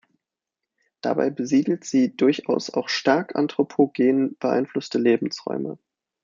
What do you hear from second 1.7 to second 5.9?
sie durchaus auch stark anthropogen beeinflusste Lebensräume.